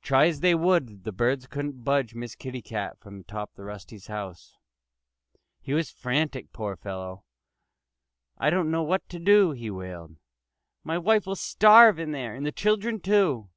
Try 0.00 0.26
as 0.28 0.38
they 0.38 0.54
would, 0.54 1.02
the 1.02 1.10
birds 1.10 1.48
couldn't 1.48 1.82
budge 1.82 2.14
Miss 2.14 2.36
Kitty 2.36 2.62
Cat 2.62 3.00
from 3.00 3.18
the 3.18 3.24
top 3.24 3.50
of 3.58 3.64
Rusty's 3.64 4.06
house. 4.06 4.56
He 5.60 5.74
was 5.74 5.90
frantic, 5.90 6.52
poor 6.52 6.76
fellow! 6.76 7.24
"I 8.38 8.48
don't 8.50 8.70
know 8.70 8.84
what 8.84 9.08
to 9.08 9.18
do," 9.18 9.50
he 9.50 9.68
wailed. 9.68 10.18
"My 10.84 10.98
wife 10.98 11.26
will 11.26 11.34
starve 11.34 11.98
in 11.98 12.12
there 12.12 12.32
and 12.36 12.46
the 12.46 12.52
children, 12.52 13.00
too." 13.00 13.48